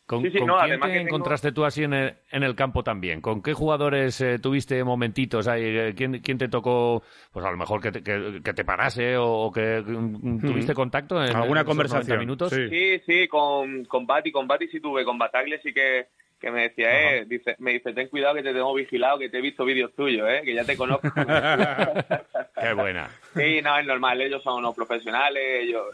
¿con, 0.07 0.23
Sí, 0.23 0.31
sí, 0.31 0.39
con 0.39 0.49
no, 0.49 0.55
quién 0.59 0.71
además 0.71 0.89
te 0.89 0.93
que 0.93 0.99
tengo- 1.01 1.09
encontraste 1.09 1.53
tú 1.53 1.65
así 1.65 1.85
en 1.85 1.95
el, 1.95 2.15
en 2.31 2.43
el 2.43 2.55
campo 2.55 2.83
también? 2.83 3.21
¿Con 3.21 3.43
qué 3.43 3.53
jugadores 3.55 4.21
eh, 4.21 4.39
tuviste 4.39 4.83
momentitos 4.85 5.49
ahí? 5.49 5.65
Eh, 5.65 5.95
¿Quién, 5.97 6.21
quién 6.21 6.39
te 6.39 6.49
tocó, 6.49 7.03
pues 7.33 7.45
a 7.47 7.51
lo 7.51 7.57
mejor 7.57 7.81
que 7.81 7.93
te, 7.93 8.03
que, 8.03 8.41
que 8.45 8.53
te 8.55 8.65
parase 8.65 9.17
o, 9.17 9.27
o 9.27 9.53
que 9.53 9.83
mm, 9.87 10.41
tuviste 10.41 10.75
contacto 10.75 11.23
en 11.25 11.35
Alguna 11.37 11.61
en 11.61 11.67
conversación, 11.67 12.07
90 12.19 12.21
minutos? 12.21 12.53
sí. 12.53 12.69
Sí, 12.69 13.01
sí, 13.07 13.29
con, 13.29 13.85
con 13.87 14.07
Bati, 14.07 14.31
con 14.33 14.47
Bati 14.47 14.69
sí 14.69 14.81
tuve, 14.81 15.05
con 15.05 15.19
Bataglia 15.19 15.59
sí 15.63 15.73
que, 15.73 16.07
que 16.41 16.51
me 16.51 16.63
decía, 16.63 17.15
eh, 17.19 17.25
dice, 17.27 17.55
me 17.61 17.73
dice, 17.73 17.93
ten 17.93 18.09
cuidado 18.09 18.35
que 18.35 18.43
te 18.43 18.53
tengo 18.53 18.75
vigilado, 18.75 19.19
que 19.19 19.29
te 19.29 19.39
he 19.39 19.41
visto 19.43 19.65
vídeos 19.65 19.95
tuyos, 19.95 20.29
eh, 20.29 20.43
que 20.45 20.55
ya 20.55 20.65
te 20.65 20.77
conozco. 20.77 21.09
Qué 22.61 22.73
buena. 22.75 23.09
sí, 23.35 23.61
no, 23.63 23.79
es 23.79 23.87
normal, 23.87 24.21
ellos 24.21 24.43
son 24.43 24.59
unos 24.59 24.75
profesionales, 24.75 25.43
ellos 25.63 25.85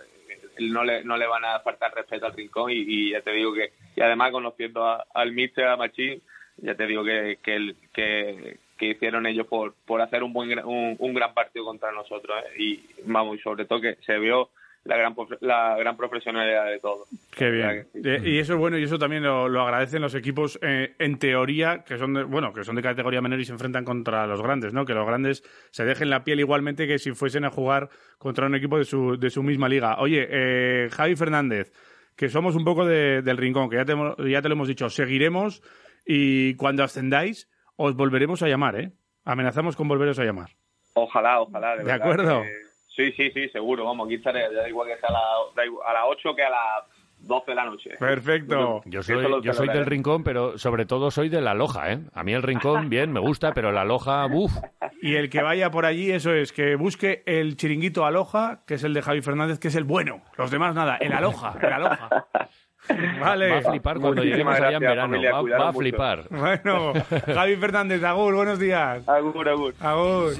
no 0.60 0.84
le, 0.84 1.04
no 1.04 1.16
le 1.16 1.26
van 1.26 1.44
a 1.44 1.60
faltar 1.60 1.94
respeto 1.94 2.26
al 2.26 2.34
rincón 2.34 2.70
y, 2.72 3.10
ya 3.10 3.20
te 3.22 3.32
digo 3.32 3.52
que, 3.54 3.72
y 3.96 4.00
además 4.00 4.30
conociendo 4.32 4.84
a- 4.84 5.06
al 5.14 5.32
mister, 5.32 5.66
a 5.66 5.76
Machín, 5.76 6.20
ya 6.58 6.74
te 6.74 6.86
digo 6.86 7.04
que, 7.04 7.38
que, 7.42 7.54
el- 7.56 7.76
que, 7.92 8.58
hicieron 8.80 9.26
ellos 9.26 9.46
por, 9.46 9.74
por 9.86 10.00
hacer 10.00 10.22
un 10.22 10.32
buen 10.32 10.56
un, 10.64 10.94
un 10.98 11.14
gran 11.14 11.34
partido 11.34 11.64
contra 11.64 11.90
nosotros 11.92 12.36
eh, 12.56 12.62
y 12.62 12.80
vamos, 13.04 13.40
sobre 13.42 13.64
todo 13.64 13.80
que 13.80 13.96
se 14.06 14.18
vio 14.18 14.50
la 14.84 14.96
gran 14.96 15.14
la 15.40 15.76
gran 15.76 15.96
profesionalidad 15.96 16.66
de 16.66 16.78
todos. 16.78 17.08
Qué 17.36 17.50
bien. 17.50 17.86
sí. 17.92 18.00
Eh, 18.04 18.20
Y 18.24 18.38
eso 18.38 18.54
es 18.54 18.58
bueno 18.58 18.78
y 18.78 18.84
eso 18.84 18.98
también 18.98 19.22
lo, 19.22 19.48
lo 19.48 19.60
agradecen 19.62 20.00
los 20.00 20.14
equipos 20.14 20.58
eh, 20.62 20.94
en 20.98 21.18
teoría 21.18 21.84
que 21.84 21.98
son 21.98 22.14
de, 22.14 22.22
bueno 22.24 22.52
que 22.54 22.64
son 22.64 22.74
de 22.76 22.82
categoría 22.82 23.20
menor 23.20 23.38
y 23.40 23.44
se 23.44 23.52
enfrentan 23.52 23.84
contra 23.84 24.26
los 24.26 24.40
grandes, 24.40 24.72
¿no? 24.72 24.84
Que 24.86 24.94
los 24.94 25.06
grandes 25.06 25.42
se 25.70 25.84
dejen 25.84 26.08
la 26.10 26.24
piel 26.24 26.40
igualmente 26.40 26.86
que 26.86 26.98
si 26.98 27.12
fuesen 27.12 27.44
a 27.44 27.50
jugar 27.50 27.90
contra 28.18 28.46
un 28.46 28.54
equipo 28.54 28.78
de 28.78 28.84
su, 28.84 29.18
de 29.18 29.28
su 29.30 29.42
misma 29.42 29.68
liga. 29.68 29.98
Oye, 29.98 30.26
eh, 30.30 30.88
Javi 30.90 31.16
Fernández, 31.16 31.72
que 32.16 32.28
somos 32.28 32.56
un 32.56 32.64
poco 32.64 32.86
de- 32.86 33.20
del 33.22 33.36
rincón, 33.36 33.68
que 33.68 33.76
ya 33.76 33.84
te, 33.84 33.94
ya 34.30 34.40
te 34.42 34.48
lo 34.48 34.54
hemos 34.54 34.68
dicho, 34.68 34.88
seguiremos 34.88 35.62
y 36.06 36.54
cuando 36.54 36.82
ascendáis 36.82 37.50
os 37.76 37.94
volveremos 37.94 38.42
a 38.42 38.48
llamar, 38.48 38.80
¿eh? 38.80 38.92
Amenazamos 39.24 39.76
con 39.76 39.86
volveros 39.86 40.18
a 40.18 40.24
llamar. 40.24 40.50
Ojalá, 40.94 41.40
ojalá. 41.42 41.72
De, 41.72 41.78
¿De 41.78 41.84
verdad 41.84 42.00
acuerdo? 42.02 42.42
que- 42.42 42.67
Sí, 42.98 43.12
sí, 43.12 43.30
sí, 43.32 43.48
seguro. 43.50 43.84
Vamos, 43.84 44.06
aquí 44.06 44.16
estaré. 44.16 44.52
Da 44.52 44.68
igual 44.68 44.88
que 44.88 44.96
sea 44.98 45.08
a, 45.08 45.12
la, 45.12 45.62
a 45.88 45.92
las 45.92 46.02
8 46.08 46.34
que 46.34 46.42
a 46.42 46.50
las 46.50 46.84
12 47.20 47.50
de 47.52 47.54
la 47.54 47.64
noche. 47.64 47.90
Perfecto. 47.96 48.82
Yo 48.86 49.04
soy, 49.04 49.24
yo 49.42 49.52
soy 49.52 49.68
del 49.68 49.86
rincón, 49.86 50.24
pero 50.24 50.58
sobre 50.58 50.84
todo 50.84 51.12
soy 51.12 51.28
de 51.28 51.40
la 51.40 51.54
loja, 51.54 51.92
¿eh? 51.92 52.00
A 52.12 52.24
mí 52.24 52.32
el 52.32 52.42
rincón, 52.42 52.88
bien, 52.90 53.12
me 53.12 53.20
gusta, 53.20 53.54
pero 53.54 53.70
la 53.70 53.84
loja, 53.84 54.26
uff. 54.26 54.52
Y 55.00 55.14
el 55.14 55.30
que 55.30 55.42
vaya 55.42 55.70
por 55.70 55.86
allí, 55.86 56.10
eso 56.10 56.34
es, 56.34 56.52
que 56.52 56.74
busque 56.74 57.22
el 57.26 57.56
chiringuito 57.56 58.04
Aloja, 58.04 58.62
que 58.66 58.74
es 58.74 58.82
el 58.82 58.94
de 58.94 59.02
Javi 59.02 59.22
Fernández, 59.22 59.60
que 59.60 59.68
es 59.68 59.76
el 59.76 59.84
bueno. 59.84 60.22
Los 60.36 60.50
demás 60.50 60.74
nada, 60.74 60.96
el 60.96 61.12
Aloja, 61.12 61.54
el 61.62 61.72
Aloja. 61.72 62.26
Vale. 63.20 63.50
Va 63.50 63.58
a 63.58 63.62
flipar 63.62 63.98
cuando 64.00 64.22
Muchísimas 64.22 64.58
lleguemos 64.58 64.60
allá 64.60 64.76
en 64.76 64.80
verano. 64.80 65.08
familia, 65.08 65.32
Va, 65.32 65.42
va 65.42 65.68
a 65.68 65.72
mucho. 65.72 65.78
flipar. 65.80 66.24
Bueno, 66.30 66.92
Javi 67.34 67.56
Fernández, 67.56 68.02
Agur, 68.02 68.34
buenos 68.34 68.58
días. 68.58 69.08
Agur, 69.08 69.48
agur. 69.48 69.74
Agur. 69.80 70.32